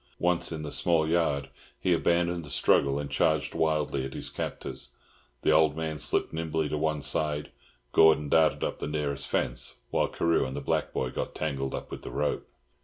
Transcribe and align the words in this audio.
Once 0.17 0.51
in 0.51 0.63
the 0.63 0.71
small 0.71 1.07
yard, 1.07 1.51
he 1.79 1.93
abandoned 1.93 2.43
the 2.43 2.49
struggle, 2.49 2.97
and 2.97 3.11
charged 3.11 3.53
wildly 3.53 4.03
at 4.03 4.15
his 4.15 4.31
captors. 4.31 4.89
The 5.43 5.51
old 5.51 5.77
man 5.77 5.99
slipped 5.99 6.33
nimbly 6.33 6.69
to 6.69 6.77
one 6.79 7.03
side, 7.03 7.51
Gordon 7.91 8.27
darted 8.27 8.63
up 8.63 8.79
the 8.79 8.87
nearest 8.87 9.27
fence, 9.27 9.75
while 9.91 10.07
Carew 10.07 10.43
and 10.47 10.55
the 10.55 10.59
black 10.61 10.91
boy 10.91 11.11
got 11.11 11.35
tangled 11.35 11.75
up 11.75 11.91
with 11.91 12.01
the 12.01 12.09
rope. 12.09 12.49